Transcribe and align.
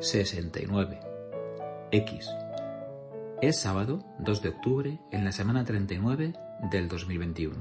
69. 0.00 0.98
X. 1.92 2.30
Es 3.42 3.60
sábado 3.60 4.02
2 4.18 4.42
de 4.42 4.48
octubre 4.48 4.98
en 5.12 5.26
la 5.26 5.32
semana 5.32 5.62
39 5.62 6.32
del 6.70 6.88
2021. 6.88 7.54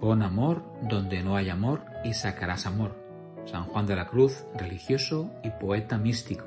Pon 0.00 0.22
amor 0.22 0.64
donde 0.82 1.22
no 1.22 1.36
hay 1.36 1.50
amor 1.50 1.84
y 2.02 2.14
sacarás 2.14 2.66
amor. 2.66 2.96
San 3.44 3.66
Juan 3.66 3.86
de 3.86 3.94
la 3.94 4.08
Cruz, 4.08 4.44
religioso 4.56 5.30
y 5.44 5.50
poeta 5.50 5.98
místico. 5.98 6.46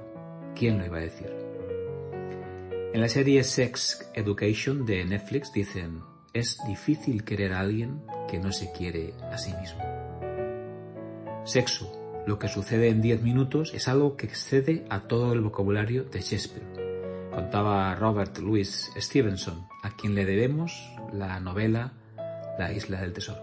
¿Quién 0.54 0.80
lo 0.80 0.86
iba 0.86 0.98
a 0.98 1.02
decir? 1.02 1.34
En 2.94 3.00
la 3.00 3.08
serie 3.08 3.46
Sex 3.46 4.12
Education 4.16 4.86
de 4.86 5.06
Netflix 5.06 5.54
dicen, 5.54 6.02
es 6.34 6.58
difícil 6.68 7.24
querer 7.24 7.54
a 7.54 7.62
alguien 7.62 8.02
que 8.28 8.38
no 8.38 8.52
se 8.52 8.74
quiere 8.74 9.14
a 9.32 9.38
sí 9.38 9.54
mismo. 9.62 9.82
Sexo, 11.46 12.07
lo 12.28 12.38
que 12.38 12.50
sucede 12.50 12.90
en 12.90 13.02
10 13.02 13.24
minutos, 13.24 13.74
es 13.74 13.88
algo 13.88 14.18
que 14.18 14.28
excede 14.28 14.86
a 14.90 15.08
todo 15.08 15.32
el 15.32 15.40
vocabulario 15.40 16.04
de 16.04 16.20
Shakespeare. 16.20 16.68
Contaba 17.34 17.96
Robert 17.96 18.38
Louis 18.40 18.92
Stevenson, 18.98 19.66
a 19.82 19.96
quien 19.96 20.14
le 20.14 20.26
debemos 20.26 20.94
la 21.14 21.40
novela 21.40 21.94
La 22.60 22.74
isla 22.74 23.00
del 23.00 23.14
tesoro. 23.14 23.42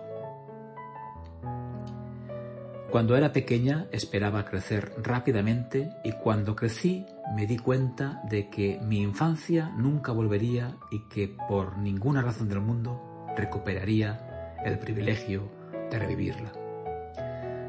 Cuando 2.90 3.16
era 3.16 3.32
pequeña 3.32 3.86
esperaba 3.90 4.44
crecer 4.44 4.92
rápidamente 5.02 5.90
y 6.04 6.12
cuando 6.12 6.54
crecí 6.54 7.06
me 7.34 7.46
di 7.46 7.56
cuenta 7.56 8.20
de 8.28 8.50
que 8.50 8.78
mi 8.82 9.00
infancia 9.00 9.72
nunca 9.76 10.12
volvería 10.12 10.76
y 10.92 11.08
que 11.08 11.34
por 11.48 11.78
ninguna 11.78 12.20
razón 12.20 12.48
del 12.50 12.60
mundo 12.60 13.26
recuperaría 13.36 14.58
el 14.64 14.78
privilegio 14.78 15.50
de 15.90 15.98
revivirla. 15.98 16.63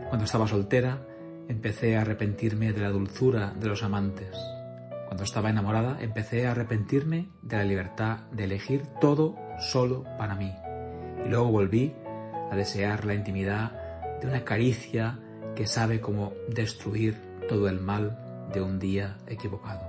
Cuando 0.09 0.26
estaba 0.26 0.48
soltera, 0.48 1.05
empecé 1.48 1.98
a 1.98 2.02
arrepentirme 2.02 2.73
de 2.73 2.82
la 2.82 2.90
dulzura 2.90 3.54
de 3.59 3.68
los 3.68 3.84
amantes. 3.84 4.36
Cuando 5.08 5.24
estaba 5.24 5.49
enamorada, 5.49 5.98
empecé 6.02 6.48
a 6.48 6.52
arrepentirme 6.52 7.30
de 7.41 7.57
la 7.57 7.63
libertad 7.63 8.20
de 8.32 8.46
elegir 8.46 8.84
todo 9.02 9.35
solo 9.60 10.04
para 10.18 10.35
mí. 10.35 10.54
Y 11.26 11.30
luego 11.30 11.52
volví 11.52 11.93
a 12.52 12.55
desear 12.55 13.05
la 13.05 13.13
intimidad 13.13 13.71
de 14.21 14.27
una 14.27 14.43
caricia 14.43 15.20
que 15.55 15.68
sabe 15.68 16.02
cómo 16.02 16.34
destruir 16.49 17.15
todo 17.48 17.70
el 17.70 17.80
mal 17.80 18.49
de 18.54 18.62
un 18.62 18.80
día 18.80 19.18
equivocado. 19.27 19.82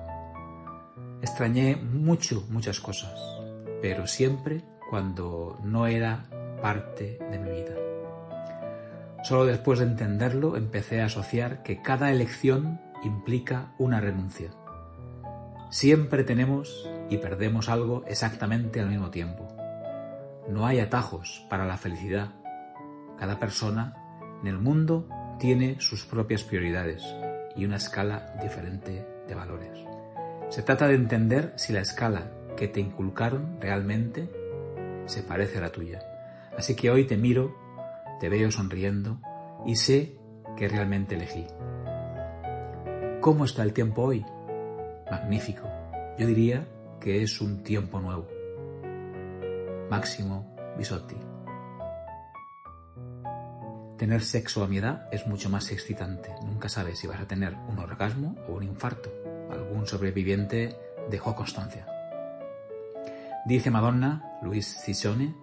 Extrañé 1.22 1.76
mucho, 1.76 2.44
muchas 2.50 2.80
cosas, 2.80 3.18
pero 3.82 4.06
siempre 4.06 4.62
cuando 4.90 5.58
no 5.64 5.86
era 5.86 6.28
parte 6.62 7.18
de 7.30 7.38
mi 7.38 7.50
vida. 7.50 7.75
Solo 9.26 9.44
después 9.44 9.80
de 9.80 9.86
entenderlo 9.86 10.56
empecé 10.56 11.02
a 11.02 11.06
asociar 11.06 11.64
que 11.64 11.82
cada 11.82 12.12
elección 12.12 12.80
implica 13.02 13.72
una 13.76 14.00
renuncia. 14.00 14.50
Siempre 15.68 16.22
tenemos 16.22 16.88
y 17.10 17.16
perdemos 17.16 17.68
algo 17.68 18.04
exactamente 18.06 18.80
al 18.80 18.88
mismo 18.88 19.10
tiempo. 19.10 19.48
No 20.48 20.64
hay 20.64 20.78
atajos 20.78 21.44
para 21.50 21.66
la 21.66 21.76
felicidad. 21.76 22.36
Cada 23.18 23.40
persona 23.40 23.96
en 24.42 24.46
el 24.46 24.58
mundo 24.58 25.08
tiene 25.40 25.80
sus 25.80 26.04
propias 26.04 26.44
prioridades 26.44 27.02
y 27.56 27.64
una 27.64 27.78
escala 27.78 28.32
diferente 28.40 29.04
de 29.26 29.34
valores. 29.34 29.76
Se 30.50 30.62
trata 30.62 30.86
de 30.86 30.94
entender 30.94 31.52
si 31.56 31.72
la 31.72 31.80
escala 31.80 32.30
que 32.56 32.68
te 32.68 32.78
inculcaron 32.78 33.60
realmente 33.60 34.30
se 35.06 35.24
parece 35.24 35.58
a 35.58 35.62
la 35.62 35.72
tuya. 35.72 35.98
Así 36.56 36.76
que 36.76 36.92
hoy 36.92 37.08
te 37.08 37.16
miro, 37.16 37.65
te 38.20 38.28
veo 38.28 38.50
sonriendo 38.50 39.20
y 39.64 39.76
sé 39.76 40.16
que 40.56 40.68
realmente 40.68 41.14
elegí. 41.14 41.46
¿Cómo 43.20 43.44
está 43.44 43.62
el 43.62 43.72
tiempo 43.72 44.02
hoy? 44.02 44.24
Magnífico. 45.10 45.68
Yo 46.18 46.26
diría 46.26 46.66
que 47.00 47.22
es 47.22 47.40
un 47.40 47.62
tiempo 47.62 48.00
nuevo. 48.00 48.26
Máximo 49.90 50.54
Bisotti. 50.78 51.16
Tener 53.98 54.22
sexo 54.22 54.62
a 54.62 54.68
mi 54.68 54.78
edad 54.78 55.08
es 55.10 55.26
mucho 55.26 55.48
más 55.48 55.70
excitante. 55.72 56.34
Nunca 56.44 56.68
sabes 56.68 56.98
si 56.98 57.06
vas 57.06 57.20
a 57.20 57.26
tener 57.26 57.56
un 57.68 57.78
orgasmo 57.78 58.36
o 58.48 58.52
un 58.52 58.62
infarto. 58.62 59.10
Algún 59.50 59.86
sobreviviente 59.86 60.76
dejó 61.10 61.34
constancia. 61.34 61.86
Dice 63.46 63.70
Madonna, 63.70 64.38
Luis 64.42 64.82
Ciccione, 64.84 65.34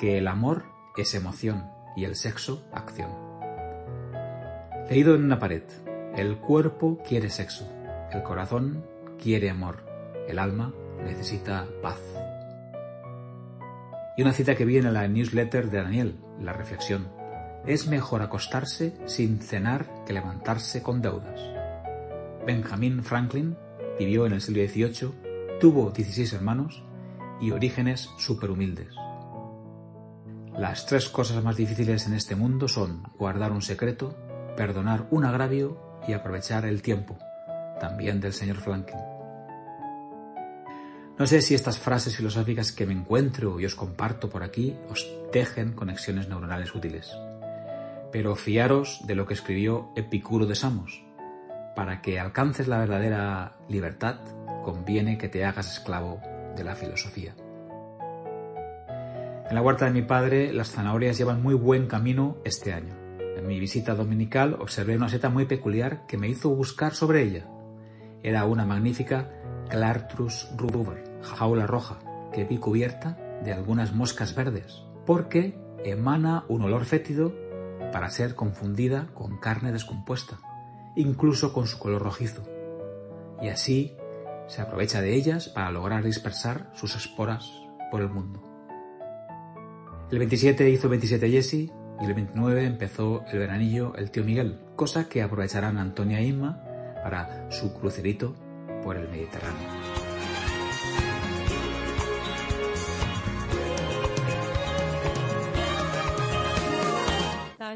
que 0.00 0.18
el 0.18 0.26
amor 0.26 0.64
es 0.96 1.14
emoción 1.14 1.70
y 1.96 2.04
el 2.04 2.16
sexo 2.16 2.64
acción. 2.72 3.10
Leído 4.88 5.14
en 5.14 5.24
una 5.24 5.38
pared, 5.38 5.62
el 6.16 6.38
cuerpo 6.38 6.98
quiere 7.06 7.30
sexo, 7.30 7.66
el 8.12 8.22
corazón 8.22 8.84
quiere 9.18 9.50
amor, 9.50 9.84
el 10.28 10.38
alma 10.38 10.74
necesita 11.04 11.66
paz. 11.82 12.00
Y 14.16 14.22
una 14.22 14.32
cita 14.32 14.54
que 14.54 14.64
viene 14.64 14.88
en 14.88 14.94
la 14.94 15.08
newsletter 15.08 15.70
de 15.70 15.82
Daniel, 15.82 16.16
la 16.40 16.52
reflexión, 16.52 17.08
es 17.66 17.86
mejor 17.86 18.22
acostarse 18.22 18.94
sin 19.06 19.40
cenar 19.40 20.04
que 20.04 20.12
levantarse 20.12 20.82
con 20.82 21.00
deudas. 21.00 21.40
Benjamin 22.44 23.02
Franklin 23.04 23.56
vivió 23.98 24.26
en 24.26 24.32
el 24.32 24.40
siglo 24.40 24.62
XVIII, 24.66 25.58
tuvo 25.60 25.90
16 25.90 26.32
hermanos 26.32 26.82
y 27.40 27.52
orígenes 27.52 28.10
superhumildes. 28.18 28.94
Las 30.56 30.86
tres 30.86 31.08
cosas 31.08 31.42
más 31.42 31.56
difíciles 31.56 32.06
en 32.06 32.14
este 32.14 32.36
mundo 32.36 32.68
son 32.68 33.02
guardar 33.18 33.52
un 33.52 33.62
secreto, 33.62 34.16
perdonar 34.56 35.06
un 35.10 35.24
agravio 35.24 36.00
y 36.06 36.12
aprovechar 36.12 36.64
el 36.64 36.82
tiempo, 36.82 37.18
también 37.80 38.20
del 38.20 38.32
señor 38.32 38.58
Franklin. 38.58 39.00
No 41.18 41.26
sé 41.26 41.42
si 41.42 41.54
estas 41.54 41.78
frases 41.78 42.16
filosóficas 42.16 42.72
que 42.72 42.86
me 42.86 42.94
encuentro 42.94 43.60
y 43.60 43.66
os 43.66 43.74
comparto 43.74 44.28
por 44.28 44.42
aquí 44.42 44.76
os 44.90 45.06
tejen 45.30 45.72
conexiones 45.72 46.28
neuronales 46.28 46.74
útiles 46.74 47.12
pero 48.12 48.36
fiaros 48.36 49.00
de 49.06 49.14
lo 49.16 49.26
que 49.26 49.34
escribió 49.34 49.90
Epicuro 49.96 50.46
de 50.46 50.54
Samos. 50.54 51.02
Para 51.74 52.02
que 52.02 52.20
alcances 52.20 52.68
la 52.68 52.78
verdadera 52.78 53.56
libertad, 53.68 54.20
conviene 54.62 55.16
que 55.16 55.30
te 55.30 55.44
hagas 55.44 55.72
esclavo 55.72 56.20
de 56.54 56.62
la 56.62 56.76
filosofía. 56.76 57.34
En 59.52 59.56
la 59.56 59.60
huerta 59.60 59.84
de 59.84 59.90
mi 59.90 60.00
padre, 60.00 60.50
las 60.50 60.70
zanahorias 60.70 61.18
llevan 61.18 61.42
muy 61.42 61.52
buen 61.52 61.86
camino 61.86 62.38
este 62.42 62.72
año. 62.72 62.96
En 63.36 63.46
mi 63.46 63.60
visita 63.60 63.94
dominical 63.94 64.54
observé 64.58 64.96
una 64.96 65.10
seta 65.10 65.28
muy 65.28 65.44
peculiar 65.44 66.06
que 66.06 66.16
me 66.16 66.26
hizo 66.26 66.48
buscar 66.48 66.94
sobre 66.94 67.22
ella. 67.22 67.46
Era 68.22 68.46
una 68.46 68.64
magnífica 68.64 69.28
Clartrus 69.68 70.48
ruber, 70.56 71.04
jaula 71.20 71.66
roja, 71.66 71.98
que 72.32 72.44
vi 72.44 72.56
cubierta 72.56 73.18
de 73.44 73.52
algunas 73.52 73.94
moscas 73.94 74.34
verdes, 74.34 74.86
porque 75.04 75.54
emana 75.84 76.46
un 76.48 76.62
olor 76.62 76.86
fétido 76.86 77.34
para 77.92 78.08
ser 78.08 78.34
confundida 78.34 79.08
con 79.12 79.36
carne 79.36 79.70
descompuesta, 79.70 80.38
incluso 80.96 81.52
con 81.52 81.66
su 81.66 81.78
color 81.78 82.00
rojizo, 82.00 82.42
y 83.42 83.50
así 83.50 83.98
se 84.46 84.62
aprovecha 84.62 85.02
de 85.02 85.14
ellas 85.14 85.50
para 85.50 85.70
lograr 85.70 86.02
dispersar 86.02 86.70
sus 86.72 86.96
esporas 86.96 87.52
por 87.90 88.00
el 88.00 88.08
mundo. 88.08 88.51
El 90.12 90.18
27 90.18 90.68
hizo 90.68 90.90
27 90.90 91.30
Jesse 91.30 91.54
y 91.54 92.04
el 92.04 92.12
29 92.12 92.66
empezó 92.66 93.24
el 93.32 93.38
veranillo 93.38 93.94
el 93.96 94.10
tío 94.10 94.22
Miguel, 94.24 94.60
cosa 94.76 95.08
que 95.08 95.22
aprovecharán 95.22 95.78
Antonia 95.78 96.20
e 96.20 96.26
Inma 96.26 96.62
para 97.02 97.50
su 97.50 97.72
crucerito 97.72 98.34
por 98.82 98.98
el 98.98 99.08
Mediterráneo. 99.08 99.70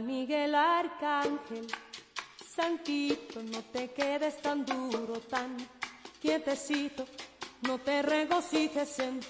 Miguel 0.04 0.54
Arcángel, 0.54 1.66
Santito, 2.46 3.42
no 3.44 3.62
te 3.72 3.92
quedes 3.92 4.42
tan 4.42 4.66
duro, 4.66 5.20
tan 5.20 5.56
quietecito, 6.20 7.06
no 7.62 7.78
te 7.78 8.02
regocijes 8.02 8.98
en 8.98 9.20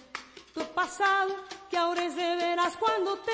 tu 0.53 0.63
pasado, 0.75 1.37
que 1.71 1.77
ahora 1.77 2.05
es 2.05 2.17
de 2.17 2.37
veras 2.37 2.77
cuando 2.77 3.19
te, 3.19 3.33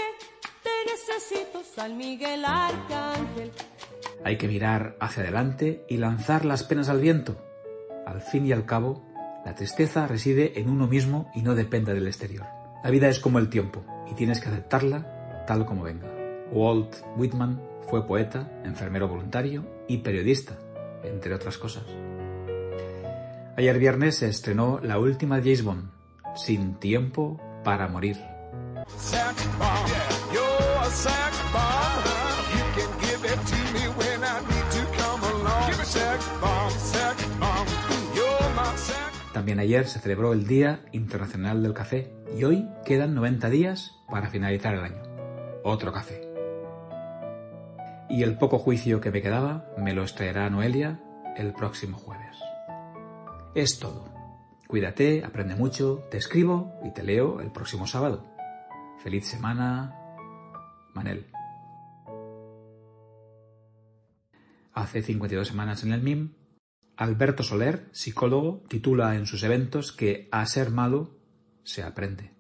necesito, 0.91 1.63
San 1.75 1.97
Miguel 1.97 2.45
Arcángel. 2.45 3.53
Hay 4.25 4.37
que 4.37 4.49
mirar 4.49 4.97
hacia 5.01 5.23
adelante 5.23 5.85
y 5.89 5.97
lanzar 5.97 6.45
las 6.45 6.63
penas 6.65 6.89
al 6.89 7.01
viento. 7.01 7.37
Al 8.07 8.21
fin 8.21 8.47
y 8.47 8.53
al 8.53 8.67
cabo, 8.67 9.05
la 9.45 9.55
tristeza 9.55 10.07
reside 10.07 10.61
en 10.61 10.71
uno 10.71 10.87
mismo 10.87 11.31
y 11.35 11.43
no 11.43 11.55
depende 11.55 11.95
del 11.95 12.07
exterior. 12.07 12.47
La 12.85 12.91
vida 12.91 13.09
es 13.09 13.21
como 13.21 13.39
el 13.39 13.49
tiempo 13.49 13.85
y 14.11 14.15
tienes 14.15 14.41
que 14.41 14.49
aceptarla 14.49 15.45
tal 15.47 15.67
como 15.67 15.83
venga. 15.83 16.09
Walt 16.53 16.97
Whitman 17.17 17.61
fue 17.89 18.07
poeta, 18.07 18.51
enfermero 18.65 19.09
voluntario 19.09 19.65
y 19.89 19.99
periodista, 19.99 20.59
entre 21.03 21.35
otras 21.35 21.59
cosas. 21.59 21.85
Ayer 23.57 23.79
viernes 23.79 24.17
se 24.17 24.29
estrenó 24.29 24.81
la 24.83 24.99
última 24.99 25.37
James 25.37 25.63
Bond, 25.63 25.91
Sin 26.35 26.77
tiempo 26.77 27.39
para 27.65 27.89
morir. 27.89 28.17
También 39.33 39.59
ayer 39.61 39.89
se 39.89 39.99
celebró 39.99 40.33
el 40.33 40.47
Día 40.47 40.85
Internacional 40.93 41.63
del 41.63 41.73
Café 41.73 42.13
y 42.37 42.45
hoy 42.45 42.69
quedan 42.85 43.15
90 43.15 43.49
días 43.49 43.93
para 44.09 44.29
finalizar 44.29 44.75
el 44.75 44.85
año. 44.85 45.03
Otro 45.65 45.93
café. 45.93 46.29
Y 48.09 48.23
el 48.23 48.37
poco 48.37 48.59
juicio 48.59 49.01
que 49.01 49.11
me 49.11 49.23
quedaba 49.23 49.67
me 49.79 49.95
lo 49.95 50.03
extraerá 50.03 50.51
Noelia 50.51 51.01
el 51.37 51.55
próximo 51.55 51.97
jueves. 51.97 52.37
Es 53.55 53.79
todo. 53.79 54.12
Cuídate, 54.73 55.23
aprende 55.23 55.55
mucho, 55.55 56.09
te 56.11 56.17
escribo 56.17 56.81
y 56.83 56.95
te 56.95 57.03
leo 57.03 57.43
el 57.43 57.53
próximo 57.53 57.87
sábado. 57.87 58.25
Feliz 59.03 59.27
semana, 59.27 59.95
Manel. 60.95 61.27
Hace 64.73 65.03
52 65.03 65.47
semanas 65.47 65.85
en 65.85 65.93
el 65.93 66.01
MIM, 66.01 66.37
Alberto 66.97 67.43
Soler, 67.43 67.91
psicólogo, 67.93 68.65
titula 68.67 69.15
en 69.15 69.27
sus 69.27 69.43
eventos 69.43 69.93
que 69.93 70.31
a 70.33 70.47
ser 70.47 70.71
malo 70.71 71.19
se 71.65 71.83
aprende. 71.83 72.33